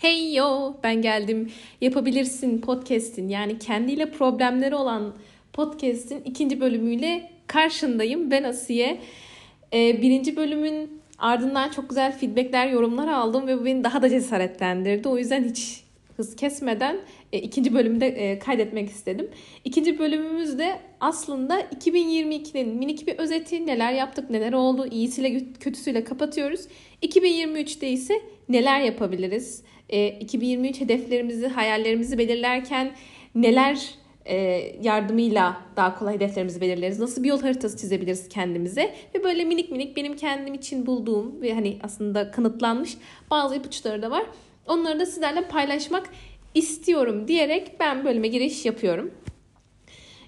[0.00, 5.14] Hey yo ben geldim yapabilirsin podcast'in yani kendiyle problemleri olan
[5.52, 8.30] podcast'in ikinci bölümüyle karşındayım.
[8.30, 9.00] Ben Asiye.
[9.72, 15.08] Ee, birinci bölümün ardından çok güzel feedbackler, yorumlar aldım ve bu beni daha da cesaretlendirdi.
[15.08, 15.84] O yüzden hiç
[16.20, 17.00] hız kesmeden
[17.32, 19.30] e, ikinci bölümde e, kaydetmek istedim.
[19.64, 23.66] İkinci bölümümüz de aslında 2022'nin minik bir özeti.
[23.66, 26.60] Neler yaptık, neler oldu, iyisiyle kötüsüyle kapatıyoruz.
[27.02, 28.14] 2023'te ise
[28.48, 29.62] neler yapabiliriz?
[29.88, 32.92] E, 2023 hedeflerimizi, hayallerimizi belirlerken
[33.34, 33.94] neler
[34.24, 34.36] e,
[34.82, 36.98] yardımıyla daha kolay hedeflerimizi belirleriz.
[36.98, 41.54] Nasıl bir yol haritası çizebiliriz kendimize ve böyle minik minik benim kendim için bulduğum ve
[41.54, 42.96] hani aslında kanıtlanmış
[43.30, 44.24] bazı ipuçları da var.
[44.66, 46.10] Onları da sizlerle paylaşmak
[46.54, 49.10] istiyorum diyerek ben bölüme giriş yapıyorum.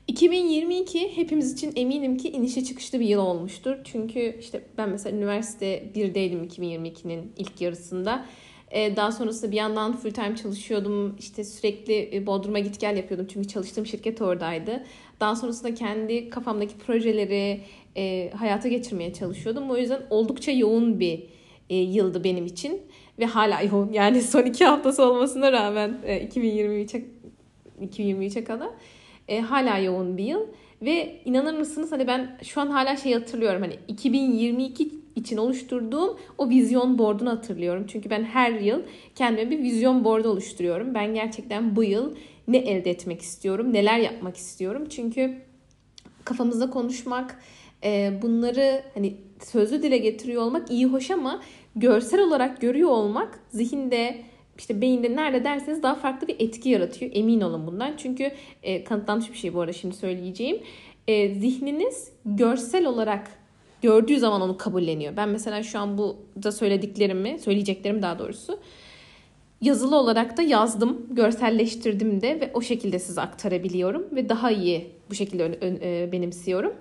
[0.06, 3.76] 2022 hepimiz için eminim ki inişe çıkışlı bir yıl olmuştur.
[3.84, 8.26] Çünkü işte ben mesela üniversite 1'deydim 2022'nin ilk yarısında.
[8.70, 11.16] Ee, daha sonrasında bir yandan full time çalışıyordum.
[11.18, 13.26] İşte sürekli e, Bodrum'a git gel yapıyordum.
[13.32, 14.84] Çünkü çalıştığım şirket oradaydı.
[15.20, 17.60] Daha sonrasında kendi kafamdaki projeleri
[17.96, 19.70] e, hayata geçirmeye çalışıyordum.
[19.70, 21.22] O yüzden oldukça yoğun bir
[21.70, 22.82] e, yıldı benim için.
[23.18, 23.92] Ve hala yoğun.
[23.92, 27.04] Yani son iki haftası olmasına rağmen e, 2023'e
[27.86, 28.68] 2023'e kadar
[29.28, 30.46] e, hala yoğun bir yıl.
[30.82, 33.62] Ve inanır mısınız hani ben şu an hala şey hatırlıyorum.
[33.62, 37.84] Hani 2022 için oluşturduğum o vizyon board'unu hatırlıyorum.
[37.88, 38.82] Çünkü ben her yıl
[39.14, 40.94] kendime bir vizyon board oluşturuyorum.
[40.94, 42.14] Ben gerçekten bu yıl
[42.48, 44.86] ne elde etmek istiyorum, neler yapmak istiyorum.
[44.90, 45.34] Çünkü
[46.24, 47.40] kafamızda konuşmak,
[47.84, 51.42] e, bunları hani sözlü dile getiriyor olmak iyi hoş ama
[51.76, 54.22] görsel olarak görüyor olmak zihinde
[54.58, 57.10] işte beyinde nerede derseniz daha farklı bir etki yaratıyor.
[57.14, 57.96] Emin olun bundan.
[57.96, 58.30] Çünkü
[58.62, 60.58] e, kanıtlanmış bir şey bu arada şimdi söyleyeceğim.
[61.08, 63.30] E, zihniniz görsel olarak
[63.82, 65.16] gördüğü zaman onu kabulleniyor.
[65.16, 68.58] Ben mesela şu an bu da söylediklerimi, söyleyeceklerimi daha doğrusu
[69.60, 75.14] yazılı olarak da yazdım, görselleştirdim de ve o şekilde size aktarabiliyorum ve daha iyi bu
[75.14, 76.72] şekilde e, benimsiyorum.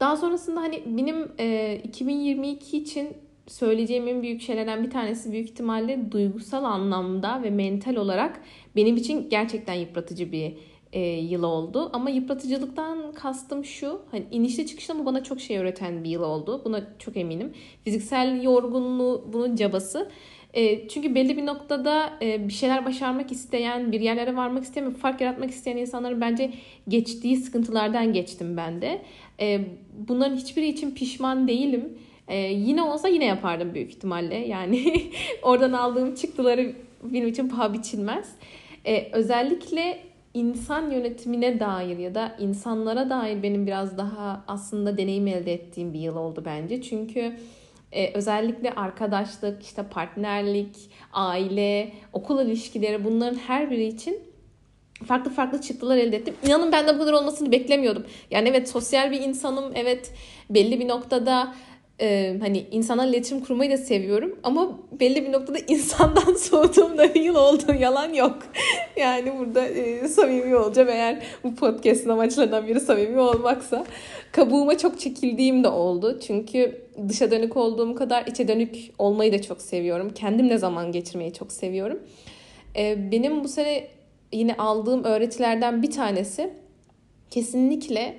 [0.00, 3.08] Daha sonrasında hani benim e, 2022 için
[3.46, 8.40] söyleyeceğim en büyük şeylerden bir tanesi büyük ihtimalle duygusal anlamda ve mental olarak
[8.76, 10.54] benim için gerçekten yıpratıcı bir
[10.92, 11.90] e, yıl oldu.
[11.92, 14.02] Ama yıpratıcılıktan kastım şu.
[14.10, 16.62] Hani inişli çıkışlı ama bana çok şey öğreten bir yıl oldu.
[16.64, 17.52] Buna çok eminim.
[17.84, 20.10] Fiziksel yorgunluğu bunun cabası.
[20.54, 25.20] E, çünkü belli bir noktada e, bir şeyler başarmak isteyen, bir yerlere varmak isteyen, fark
[25.20, 26.52] yaratmak isteyen insanların bence
[26.88, 29.02] geçtiği sıkıntılardan geçtim ben de.
[29.40, 29.60] E,
[30.08, 31.98] bunların hiçbiri için pişman değilim.
[32.28, 34.36] E, yine olsa yine yapardım büyük ihtimalle.
[34.36, 35.02] Yani
[35.42, 36.72] oradan aldığım çıktıları
[37.02, 38.28] benim için paha biçilmez.
[38.84, 39.98] E, özellikle
[40.34, 46.00] insan yönetimine dair ya da insanlara dair benim biraz daha aslında deneyim elde ettiğim bir
[46.00, 46.82] yıl oldu bence.
[46.82, 47.32] Çünkü
[47.92, 50.76] e, özellikle arkadaşlık, işte partnerlik,
[51.12, 54.18] aile, okul ilişkileri bunların her biri için
[55.04, 56.34] farklı farklı çıktılar elde ettim.
[56.46, 58.06] İnanın ben de bu kadar olmasını beklemiyordum.
[58.30, 59.72] Yani evet sosyal bir insanım.
[59.74, 60.12] Evet
[60.50, 61.54] belli bir noktada
[62.00, 67.20] e, hani insanlarla iletişim kurmayı da seviyorum ama belli bir noktada insandan soğuduğum da bir
[67.20, 67.62] yıl oldu.
[67.80, 68.38] Yalan yok.
[68.96, 73.86] yani burada e, samimi olacağım eğer bu podcast'ın amaçlarından biri samimi olmaksa.
[74.32, 76.20] Kabuğuma çok çekildiğim de oldu.
[76.26, 80.10] Çünkü dışa dönük olduğum kadar içe dönük olmayı da çok seviyorum.
[80.14, 81.98] Kendimle zaman geçirmeyi çok seviyorum.
[82.76, 83.88] E, benim bu sene
[84.32, 86.50] yine aldığım öğretilerden bir tanesi
[87.30, 88.16] kesinlikle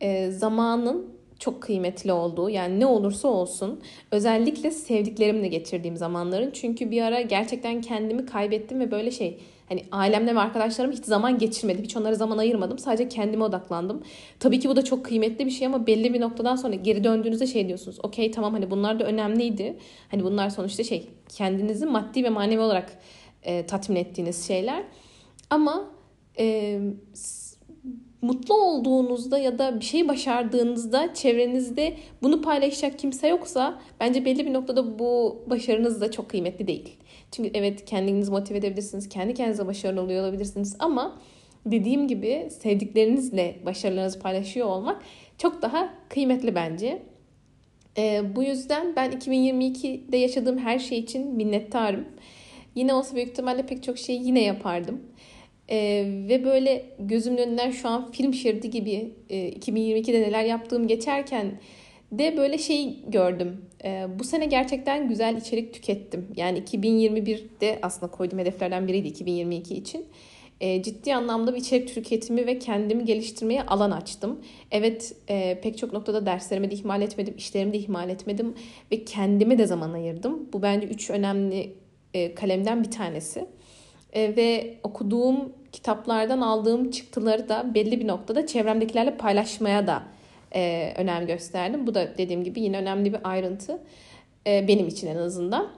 [0.00, 3.80] e, zamanın çok kıymetli olduğu yani ne olursa olsun
[4.10, 9.38] özellikle sevdiklerimle geçirdiğim zamanların çünkü bir ara gerçekten kendimi kaybettim ve böyle şey
[9.68, 11.84] hani ailemle ve arkadaşlarım hiç zaman geçirmedim.
[11.84, 12.78] Hiç onlara zaman ayırmadım.
[12.78, 14.02] Sadece kendime odaklandım.
[14.40, 17.46] Tabii ki bu da çok kıymetli bir şey ama belli bir noktadan sonra geri döndüğünüzde
[17.46, 17.98] şey diyorsunuz.
[18.02, 19.76] Okey tamam hani bunlar da önemliydi.
[20.10, 22.98] Hani bunlar sonuçta şey kendinizi maddi ve manevi olarak
[23.42, 24.84] e, tatmin ettiğiniz şeyler.
[25.50, 25.90] Ama
[26.38, 26.80] e,
[28.26, 34.52] mutlu olduğunuzda ya da bir şey başardığınızda çevrenizde bunu paylaşacak kimse yoksa bence belli bir
[34.52, 36.96] noktada bu başarınız da çok kıymetli değil.
[37.32, 41.18] Çünkü evet kendinizi motive edebilirsiniz, kendi kendinize başarılı oluyor olabilirsiniz ama
[41.66, 45.02] dediğim gibi sevdiklerinizle başarılarınızı paylaşıyor olmak
[45.38, 47.02] çok daha kıymetli bence.
[47.98, 52.04] Ee, bu yüzden ben 2022'de yaşadığım her şey için minnettarım.
[52.74, 55.00] Yine olsa büyük ihtimalle pek çok şeyi yine yapardım.
[55.70, 61.58] Ee, ve böyle gözümün önünden şu an film şeridi gibi e, 2022'de neler yaptığım geçerken
[62.12, 63.64] de böyle şey gördüm.
[63.84, 66.26] Ee, bu sene gerçekten güzel içerik tükettim.
[66.36, 70.06] Yani 2021'de aslında koyduğum hedeflerden biriydi 2022 için.
[70.60, 74.40] Ee, ciddi anlamda bir içerik tüketimi ve kendimi geliştirmeye alan açtım.
[74.70, 78.54] Evet e, pek çok noktada derslerimi de ihmal etmedim, işlerimi de ihmal etmedim
[78.92, 80.48] ve kendime de zaman ayırdım.
[80.52, 81.74] Bu bence üç önemli
[82.14, 83.46] e, kalemden bir tanesi.
[84.16, 90.02] E, ve okuduğum kitaplardan aldığım çıktıları da belli bir noktada çevremdekilerle paylaşmaya da
[90.54, 91.86] e, önem gösterdim.
[91.86, 93.82] Bu da dediğim gibi yine önemli bir ayrıntı.
[94.46, 95.68] E, benim için en azından.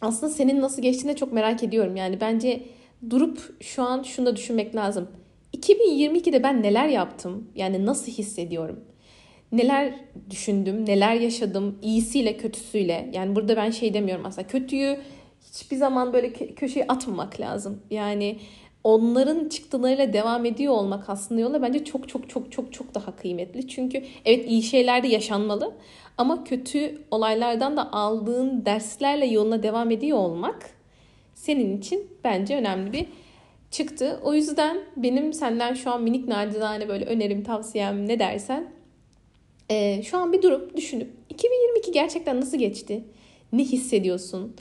[0.00, 1.96] Aslında senin nasıl geçtiğini çok merak ediyorum.
[1.96, 2.62] Yani bence
[3.10, 5.08] durup şu an şunu da düşünmek lazım.
[5.56, 7.50] 2022'de ben neler yaptım?
[7.54, 8.80] Yani nasıl hissediyorum?
[9.52, 9.94] Neler
[10.30, 13.10] düşündüm, neler yaşadım, iyisiyle kötüsüyle.
[13.12, 14.98] Yani burada ben şey demiyorum aslında kötüyü
[15.56, 17.82] hiçbir zaman böyle köşeye atmamak lazım.
[17.90, 18.38] Yani
[18.84, 23.68] onların çıktılarıyla devam ediyor olmak aslında yola bence çok çok çok çok çok daha kıymetli.
[23.68, 25.74] Çünkü evet iyi şeyler de yaşanmalı
[26.18, 30.70] ama kötü olaylardan da aldığın derslerle yoluna devam ediyor olmak
[31.34, 33.06] senin için bence önemli bir
[33.70, 34.20] çıktı.
[34.24, 38.72] O yüzden benim senden şu an minik nacizane böyle önerim, tavsiyem ne dersen
[39.70, 43.04] e, şu an bir durup düşünüp 2022 gerçekten nasıl geçti?
[43.52, 44.56] Ne hissediyorsun?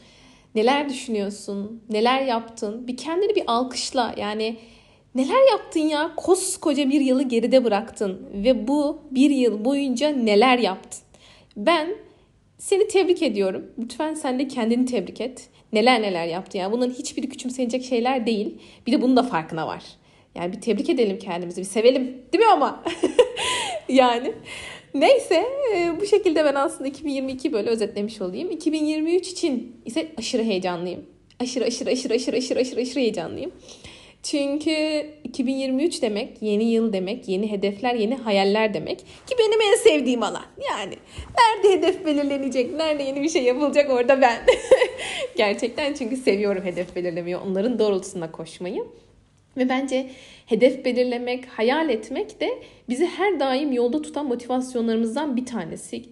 [0.56, 1.84] Neler düşünüyorsun?
[1.90, 2.88] Neler yaptın?
[2.88, 4.16] Bir kendini bir alkışla.
[4.18, 4.58] Yani
[5.16, 6.12] neler yaptın ya?
[6.16, 8.30] Koskoca bir yılı geride bıraktın.
[8.34, 11.02] Ve bu bir yıl boyunca neler yaptın?
[11.58, 11.96] Ben
[12.58, 13.66] seni tebrik ediyorum.
[13.80, 15.50] Lütfen sen de kendini tebrik et.
[15.74, 16.72] Neler neler yaptın ya.
[16.72, 18.58] Bunların hiçbiri küçümsenecek şeyler değil.
[18.88, 19.84] Bir de bunun da farkına var.
[20.36, 21.62] Yani bir tebrik edelim kendimizi.
[21.62, 22.04] Bir sevelim.
[22.34, 22.84] Değil mi ama?
[23.90, 24.34] yani.
[24.96, 25.46] Neyse
[25.76, 28.52] e, bu şekilde ben aslında 2022 böyle özetlemiş olayım.
[28.52, 31.06] 2023 için ise aşırı heyecanlıyım.
[31.40, 33.52] Aşırı aşırı aşırı aşırı aşırı aşırı aşırı heyecanlıyım.
[34.24, 39.00] Çünkü 2023 demek yeni yıl demek, yeni hedefler, yeni hayaller demek.
[39.00, 40.46] Ki benim en sevdiğim alan.
[40.70, 40.96] Yani
[41.38, 44.46] nerede hedef belirlenecek, nerede yeni bir şey yapılacak orada ben.
[45.36, 48.86] Gerçekten çünkü seviyorum hedef belirlemeyi, onların doğrultusunda koşmayı.
[49.58, 50.10] Ve bence
[50.46, 52.50] hedef belirlemek, hayal etmek de
[52.90, 56.04] bizi her daim yolda tutan motivasyonlarımızdan bir tanesi.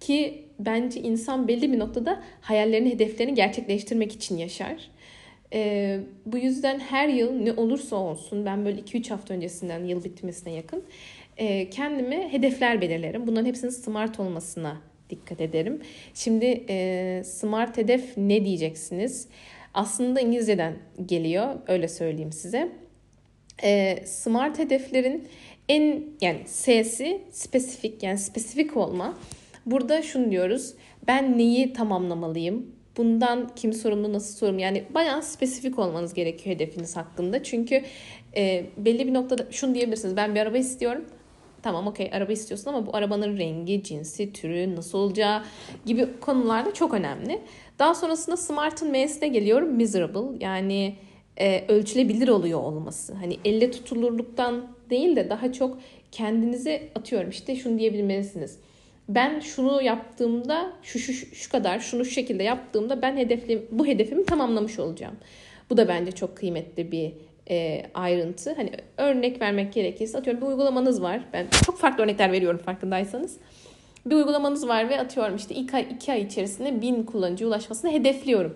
[0.00, 4.90] Ki bence insan belli bir noktada hayallerini, hedeflerini gerçekleştirmek için yaşar.
[5.54, 10.52] Ee, bu yüzden her yıl ne olursa olsun ben böyle 2-3 hafta öncesinden yıl bitmesine
[10.52, 10.84] yakın
[11.36, 13.26] e, kendime hedefler belirlerim.
[13.26, 15.80] Bunların hepsinin smart olmasına dikkat ederim.
[16.14, 19.28] Şimdi e, smart hedef ne diyeceksiniz?
[19.74, 20.76] Aslında İngilizceden
[21.06, 22.72] geliyor öyle söyleyeyim size
[23.62, 25.28] e, smart hedeflerin
[25.68, 29.18] en yani S'si spesifik yani spesifik olma.
[29.66, 30.74] Burada şunu diyoruz.
[31.06, 32.66] Ben neyi tamamlamalıyım?
[32.96, 34.60] Bundan kim sorumlu, nasıl sorumlu?
[34.60, 37.42] Yani bayağı spesifik olmanız gerekiyor hedefiniz hakkında.
[37.42, 37.82] Çünkü
[38.36, 40.16] e, belli bir noktada şunu diyebilirsiniz.
[40.16, 41.04] Ben bir araba istiyorum.
[41.62, 45.42] Tamam okey araba istiyorsun ama bu arabanın rengi, cinsi, türü, nasıl olacağı
[45.86, 47.40] gibi konularda çok önemli.
[47.78, 49.68] Daha sonrasında Smart'ın M'sine geliyorum.
[49.68, 50.94] Miserable yani
[51.40, 53.14] e, ölçülebilir oluyor olması.
[53.14, 55.78] Hani elle tutulurluktan değil de daha çok
[56.12, 58.58] kendinize atıyorum işte şunu diyebilmelisiniz.
[59.08, 64.24] Ben şunu yaptığımda şu şu şu kadar şunu şu şekilde yaptığımda ben hedefli bu hedefimi
[64.24, 65.14] tamamlamış olacağım.
[65.70, 67.12] Bu da bence çok kıymetli bir
[67.50, 68.54] e, ayrıntı.
[68.54, 71.20] Hani örnek vermek gerekirse atıyorum bir uygulamanız var.
[71.32, 73.36] Ben çok farklı örnekler veriyorum farkındaysanız.
[74.06, 78.54] Bir uygulamanız var ve atıyorum işte ilk ay, iki ay içerisinde bin kullanıcı ulaşmasını hedefliyorum.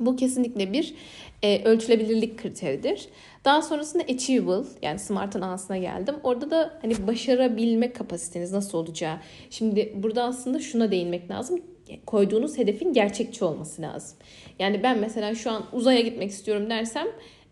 [0.00, 0.94] Bu kesinlikle bir
[1.42, 3.08] e, ölçülebilirlik kriteridir.
[3.44, 6.14] Daha sonrasında achievable yani smart'ın A'sına geldim.
[6.22, 9.16] Orada da hani başarabilme kapasiteniz nasıl olacağı.
[9.50, 11.60] Şimdi burada aslında şuna değinmek lazım.
[12.06, 14.18] Koyduğunuz hedefin gerçekçi olması lazım.
[14.58, 17.06] Yani ben mesela şu an uzaya gitmek istiyorum dersem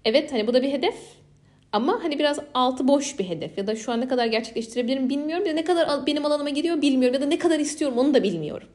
[0.05, 0.95] evet hani bu da bir hedef
[1.73, 5.47] ama hani biraz altı boş bir hedef ya da şu an ne kadar gerçekleştirebilirim bilmiyorum
[5.47, 8.23] ya da ne kadar benim alanıma giriyor bilmiyorum ya da ne kadar istiyorum onu da
[8.23, 8.69] bilmiyorum.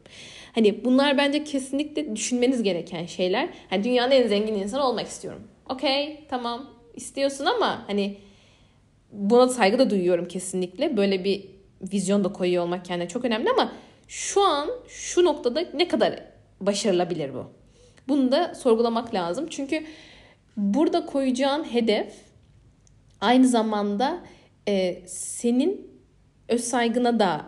[0.55, 3.49] Hani bunlar bence kesinlikle düşünmeniz gereken şeyler.
[3.69, 5.41] Hani dünyanın en zengin insanı olmak istiyorum.
[5.69, 8.17] Okey tamam istiyorsun ama hani
[9.11, 10.97] buna saygı da duyuyorum kesinlikle.
[10.97, 11.45] Böyle bir
[11.81, 13.71] vizyon da koyuyor olmak kendine çok önemli ama
[14.07, 16.23] şu an şu noktada ne kadar
[16.61, 17.45] başarılabilir bu?
[18.07, 19.47] Bunu da sorgulamak lazım.
[19.49, 19.83] Çünkü
[20.57, 22.13] burada koyacağın hedef
[23.21, 24.23] aynı zamanda
[24.67, 25.91] e, senin
[26.47, 27.45] öz saygına da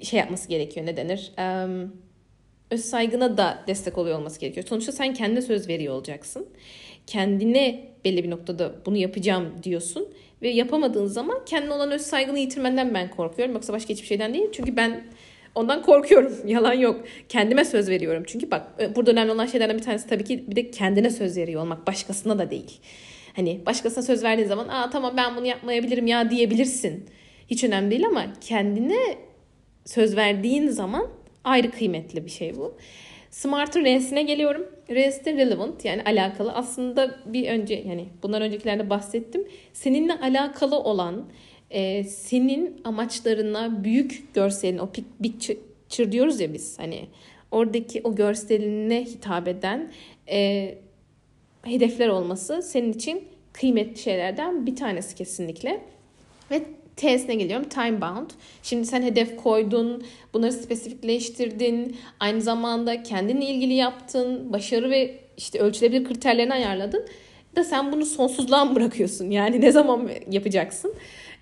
[0.00, 1.32] şey yapması gerekiyor ne denir?
[2.70, 4.66] Öz saygına da destek oluyor olması gerekiyor.
[4.68, 6.48] Sonuçta sen kendine söz veriyor olacaksın.
[7.06, 10.08] Kendine belli bir noktada bunu yapacağım diyorsun
[10.42, 13.54] ve yapamadığın zaman kendine olan öz saygını yitirmenden ben korkuyorum.
[13.54, 14.48] Yoksa başka hiçbir şeyden değil.
[14.52, 15.04] Çünkü ben
[15.54, 16.32] ondan korkuyorum.
[16.46, 17.04] Yalan yok.
[17.28, 18.22] Kendime söz veriyorum.
[18.26, 21.36] Çünkü bak e, burada önemli olan şeylerden bir tanesi tabii ki bir de kendine söz
[21.36, 21.86] veriyor olmak.
[21.86, 22.80] Başkasına da değil.
[23.36, 27.06] Hani başkasına söz verdiğin zaman aa tamam ben bunu yapmayabilirim ya diyebilirsin.
[27.50, 29.18] Hiç önemli değil ama kendine
[29.86, 31.06] söz verdiğin zaman
[31.44, 32.74] ayrı kıymetli bir şey bu.
[33.30, 34.66] Smart'ın R'sine geliyorum.
[34.90, 36.52] R'si de relevant yani alakalı.
[36.52, 39.48] Aslında bir önce yani bundan öncekilerde bahsettim.
[39.72, 41.24] Seninle alakalı olan
[41.70, 44.88] e, senin amaçlarına büyük görselin o
[45.20, 45.34] big
[45.88, 47.06] picture diyoruz ya biz hani
[47.50, 49.92] oradaki o görseline hitap eden
[50.30, 50.74] e,
[51.62, 55.80] hedefler olması senin için kıymetli şeylerden bir tanesi kesinlikle.
[56.50, 56.62] Ve
[56.96, 57.68] T'sine geliyorum.
[57.68, 58.30] Time bound.
[58.62, 66.04] Şimdi sen hedef koydun, bunları spesifikleştirdin, aynı zamanda kendinle ilgili yaptın, başarı ve işte ölçülebilir
[66.04, 67.06] kriterlerini ayarladın
[67.56, 69.30] da sen bunu sonsuzluğa mı bırakıyorsun?
[69.30, 70.94] Yani ne zaman yapacaksın?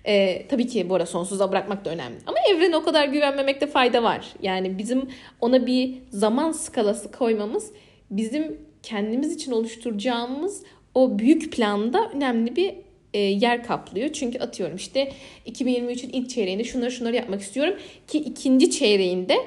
[0.05, 2.17] Ee, tabii ki bu arada sonsuza bırakmak da önemli.
[2.25, 4.33] Ama evrene o kadar güvenmemekte fayda var.
[4.41, 5.09] Yani bizim
[5.41, 7.71] ona bir zaman skalası koymamız
[8.11, 10.63] bizim kendimiz için oluşturacağımız
[10.95, 12.75] o büyük planda önemli bir
[13.17, 14.13] yer kaplıyor.
[14.13, 15.11] Çünkü atıyorum işte
[15.47, 19.37] 2023'ün ilk çeyreğinde şunları şunları yapmak istiyorum ki ikinci çeyreğinde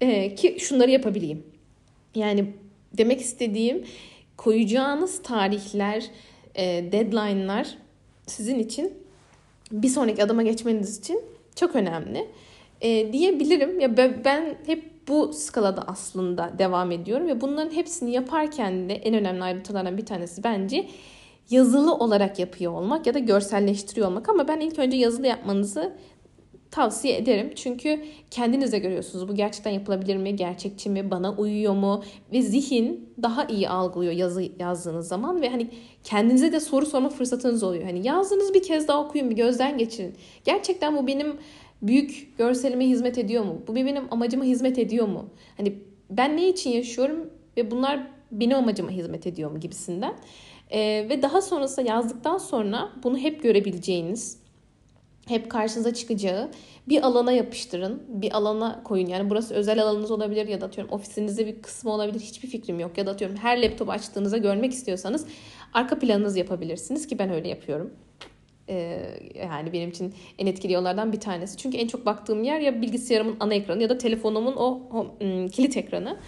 [0.00, 1.42] e, ki şunları yapabileyim.
[2.14, 2.44] Yani
[2.98, 3.84] demek istediğim
[4.36, 6.04] koyacağınız tarihler,
[6.54, 7.68] e, deadline'lar
[8.26, 8.94] sizin için
[9.72, 11.22] bir sonraki adıma geçmeniz için
[11.56, 12.28] çok önemli
[12.80, 13.80] e, diyebilirim.
[13.80, 19.44] Ya ben hep bu skalada aslında devam ediyorum ve bunların hepsini yaparken de en önemli
[19.44, 20.86] ayrıntılardan bir tanesi bence
[21.50, 25.96] yazılı olarak yapıyor olmak ya da görselleştiriyor olmak ama ben ilk önce yazılı yapmanızı
[26.70, 27.52] tavsiye ederim.
[27.54, 29.28] Çünkü kendinize görüyorsunuz.
[29.28, 30.36] Bu gerçekten yapılabilir mi?
[30.36, 31.10] Gerçekçi mi?
[31.10, 32.04] Bana uyuyor mu?
[32.32, 35.70] Ve zihin daha iyi algılıyor yazı yazdığınız zaman ve hani
[36.04, 37.84] kendinize de soru sorma fırsatınız oluyor.
[37.84, 40.14] Hani yazdığınız bir kez daha okuyun, bir gözden geçirin.
[40.44, 41.36] Gerçekten bu benim
[41.82, 43.62] büyük görselime hizmet ediyor mu?
[43.68, 45.24] Bu benim amacıma hizmet ediyor mu?
[45.56, 45.74] Hani
[46.10, 50.14] ben ne için yaşıyorum ve bunlar benim amacıma hizmet ediyor mu gibisinden.
[50.70, 54.38] Ee, ve daha sonrasında yazdıktan sonra bunu hep görebileceğiniz,
[55.28, 56.50] hep karşınıza çıkacağı
[56.88, 58.02] bir alana yapıştırın.
[58.08, 59.06] Bir alana koyun.
[59.06, 62.20] Yani burası özel alanınız olabilir ya da atıyorum ofisinizde bir kısmı olabilir.
[62.20, 62.98] Hiçbir fikrim yok.
[62.98, 65.26] Ya da atıyorum her laptop açtığınızda görmek istiyorsanız
[65.72, 67.90] arka planınız yapabilirsiniz ki ben öyle yapıyorum.
[68.68, 69.00] Ee,
[69.34, 71.56] yani benim için en etkili yollardan bir tanesi.
[71.56, 75.06] Çünkü en çok baktığım yer ya bilgisayarımın ana ekranı ya da telefonumun o, o
[75.48, 76.18] kilit ekranı.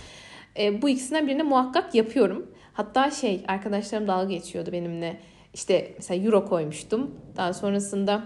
[0.58, 2.46] Ee, bu ikisinden birini muhakkak yapıyorum.
[2.72, 5.20] Hatta şey arkadaşlarım dalga geçiyordu benimle.
[5.54, 7.10] İşte mesela euro koymuştum.
[7.36, 8.22] Daha sonrasında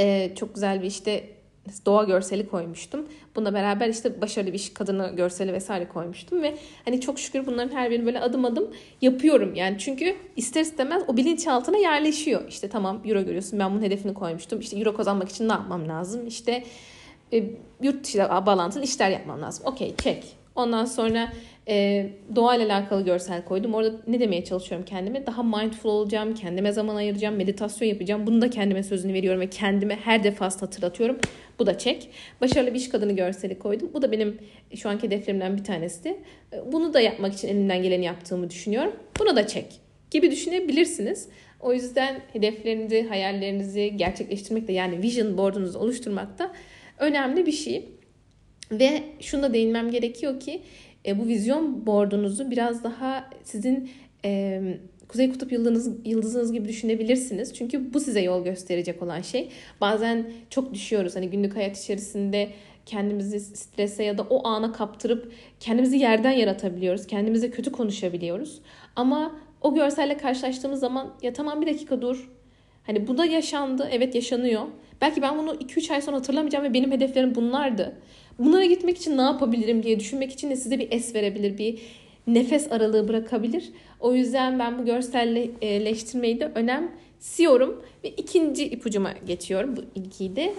[0.00, 1.24] e, çok güzel bir işte
[1.86, 3.08] doğa görseli koymuştum.
[3.36, 7.76] Bununla beraber işte başarılı bir iş kadını görseli vesaire koymuştum ve hani çok şükür bunların
[7.76, 8.70] her birini böyle adım adım
[9.02, 9.54] yapıyorum.
[9.54, 12.48] Yani çünkü ister istemez o bilinçaltına yerleşiyor.
[12.48, 14.60] İşte tamam euro görüyorsun ben bunun hedefini koymuştum.
[14.60, 16.26] İşte euro kazanmak için ne yapmam lazım?
[16.26, 16.64] İşte
[17.32, 17.50] e,
[17.82, 19.66] yurt dışı bağlantılı işler yapmam lazım.
[19.66, 20.24] Okey çek.
[20.58, 21.32] Ondan sonra
[21.68, 23.74] e, doğayla alakalı görsel koydum.
[23.74, 25.26] Orada ne demeye çalışıyorum kendime?
[25.26, 28.26] Daha mindful olacağım, kendime zaman ayıracağım, meditasyon yapacağım.
[28.26, 31.18] Bunu da kendime sözünü veriyorum ve kendime her defasında hatırlatıyorum.
[31.58, 32.10] Bu da çek.
[32.40, 33.90] Başarılı bir iş kadını görseli koydum.
[33.94, 34.38] Bu da benim
[34.74, 36.18] şu anki hedeflerimden bir tanesi.
[36.72, 38.92] Bunu da yapmak için elimden geleni yaptığımı düşünüyorum.
[39.20, 39.66] Bunu da çek
[40.10, 41.28] gibi düşünebilirsiniz.
[41.60, 46.52] O yüzden hedeflerinizi, hayallerinizi gerçekleştirmek de yani vision board'unuzu oluşturmak da
[46.98, 47.97] önemli bir şey.
[48.70, 50.62] Ve şunu da değinmem gerekiyor ki
[51.06, 53.90] e, bu vizyon board'unuzu biraz daha sizin
[54.24, 54.60] e,
[55.08, 57.54] Kuzey Kutup yıldızınız, yıldızınız gibi düşünebilirsiniz.
[57.54, 59.48] Çünkü bu size yol gösterecek olan şey.
[59.80, 61.16] Bazen çok düşüyoruz.
[61.16, 62.48] Hani günlük hayat içerisinde
[62.86, 67.06] kendimizi strese ya da o ana kaptırıp kendimizi yerden yaratabiliyoruz.
[67.06, 68.60] Kendimize kötü konuşabiliyoruz.
[68.96, 72.30] Ama o görselle karşılaştığımız zaman ya tamam bir dakika dur.
[72.82, 73.88] Hani bu da yaşandı.
[73.92, 74.62] Evet yaşanıyor.
[75.00, 77.96] Belki ben bunu 2-3 ay sonra hatırlamayacağım ve benim hedeflerim bunlardı.
[78.38, 81.78] Bunlara gitmek için ne yapabilirim diye düşünmek için de size bir es verebilir, bir
[82.26, 83.72] nefes aralığı bırakabilir.
[84.00, 87.82] O yüzden ben bu görselleştirmeyi de önemsiyorum.
[88.04, 90.54] Ve ikinci ipucuma geçiyorum bu ilgiyi de.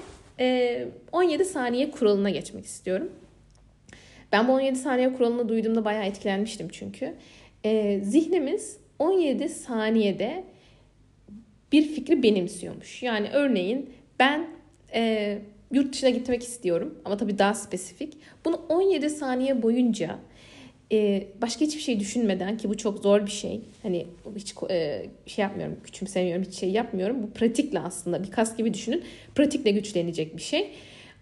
[1.11, 3.11] 17 saniye kuralına geçmek istiyorum.
[4.31, 7.13] Ben bu 17 saniye kuralını duyduğumda bayağı etkilenmiştim çünkü.
[8.03, 10.43] zihnimiz 17 saniyede
[11.71, 13.03] bir fikri benimsiyormuş.
[13.03, 14.47] Yani örneğin ben
[14.93, 15.37] e,
[15.71, 18.17] yurt dışına gitmek istiyorum ama tabii daha spesifik.
[18.45, 20.19] Bunu 17 saniye boyunca
[20.91, 23.61] e, başka hiçbir şey düşünmeden ki bu çok zor bir şey.
[23.83, 27.23] Hani hiç e, şey yapmıyorum, küçümsemiyorum, hiç şey yapmıyorum.
[27.23, 29.03] Bu pratikle aslında bir kas gibi düşünün.
[29.35, 30.71] Pratikle güçlenecek bir şey.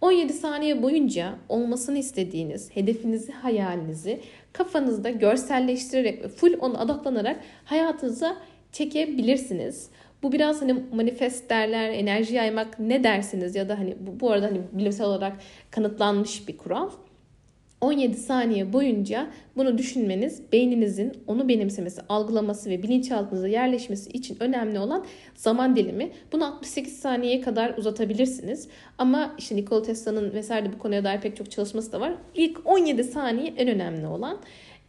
[0.02, 4.20] 17 saniye boyunca olmasını istediğiniz hedefinizi, hayalinizi
[4.54, 8.38] kafanızda görselleştirerek ve full ona odaklanarak hayatınıza
[8.72, 9.90] çekebilirsiniz.
[10.24, 14.46] Bu biraz hani manifest derler, enerji yaymak ne dersiniz ya da hani bu, bu arada
[14.46, 15.34] hani bilimsel olarak
[15.72, 16.90] kanıtlanmış bir kural.
[17.82, 25.06] 17 saniye boyunca bunu düşünmeniz beyninizin onu benimsemesi, algılaması ve bilinçaltınıza yerleşmesi için önemli olan
[25.36, 26.12] zaman dilimi.
[26.32, 28.68] Bunu 68 saniyeye kadar uzatabilirsiniz.
[28.98, 32.14] Ama işte Nikola Tesla'nın vesaire bu konuya dair pek çok çalışması da var.
[32.36, 34.40] İlk 17 saniye en önemli olan.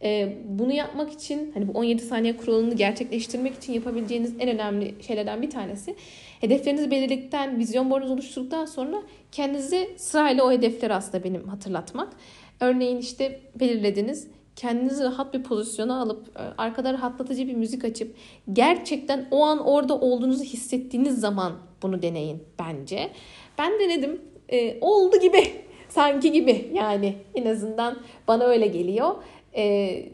[0.03, 5.41] E, bunu yapmak için hani bu 17 saniye kuralını gerçekleştirmek için yapabileceğiniz en önemli şeylerden
[5.41, 5.95] bir tanesi
[6.41, 12.13] hedeflerinizi belirledikten, vizyon board'unuzu oluşturduktan sonra kendinizi sırayla o hedefleri aslında benim hatırlatmak.
[12.59, 14.27] Örneğin işte belirlediniz
[14.59, 18.15] kendinizi rahat bir pozisyona alıp e, arkada rahatlatıcı bir müzik açıp
[18.53, 23.09] gerçekten o an orada olduğunuzu hissettiğiniz zaman bunu deneyin bence.
[23.57, 24.21] Ben denedim.
[24.49, 25.43] E, oldu gibi.
[25.89, 29.15] Sanki gibi yani en azından bana öyle geliyor.
[29.55, 30.05] E,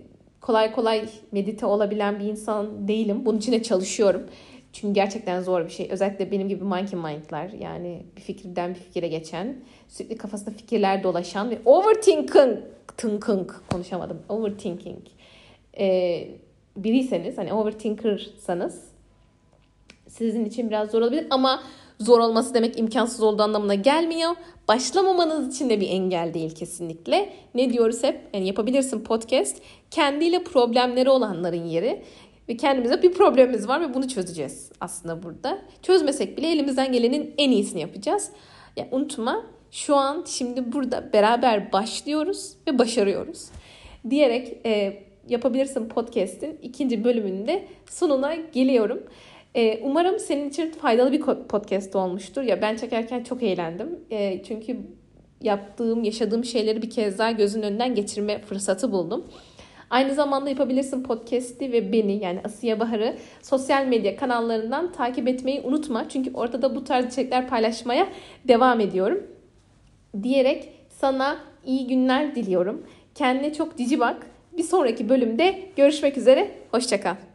[0.42, 3.26] kolay kolay medite olabilen bir insan değilim.
[3.26, 4.22] Bunun için de çalışıyorum.
[4.74, 5.88] Çünkü gerçekten zor bir şey.
[5.92, 9.56] Özellikle benim gibi monkey mind'lar yani bir fikirden bir fikire geçen,
[9.88, 12.60] sürekli kafasında fikirler dolaşan ve overthinking,
[12.98, 14.22] thinking konuşamadım.
[14.30, 15.00] Overthinking.
[15.80, 16.28] Ee,
[16.78, 18.84] biriyseniz hani overthinker'sanız
[20.08, 21.64] sizin için biraz zor olabilir ama
[22.00, 24.32] zor olması demek imkansız olduğu anlamına gelmiyor.
[24.68, 27.34] Başlamamanız için de bir engel değil kesinlikle.
[27.56, 28.22] Ne diyoruz hep?
[28.34, 29.58] Yani yapabilirsin podcast.
[29.92, 32.04] Kendiyle problemleri olanların yeri.
[32.50, 35.62] Ve kendimize bir problemimiz var ve bunu çözeceğiz aslında burada.
[35.82, 38.30] Çözmesek bile elimizden gelenin en iyisini yapacağız.
[38.78, 43.46] Ya unutma şu an şimdi burada beraber başlıyoruz ve başarıyoruz.
[44.10, 49.04] Diyerek e, yapabilirsin podcast'in ikinci bölümünde sonuna geliyorum.
[49.56, 52.42] E, umarım senin için faydalı bir podcast olmuştur.
[52.42, 54.00] Ya ben çekerken çok eğlendim.
[54.12, 54.78] E, çünkü
[55.42, 59.26] yaptığım, yaşadığım şeyleri bir kez daha gözün önünden geçirme fırsatı buldum.
[59.90, 66.10] Aynı zamanda yapabilirsin podcast'i ve beni yani Asiye Bahar'ı sosyal medya kanallarından takip etmeyi unutma.
[66.10, 68.08] Çünkü orada da bu tarz içerikler paylaşmaya
[68.48, 69.24] devam ediyorum.
[70.24, 72.84] Diyerek sana iyi günler diliyorum.
[73.16, 74.28] Kendine çok cici bak.
[74.58, 76.52] Bir sonraki bölümde görüşmek üzere.
[76.72, 77.35] Hoşçakal.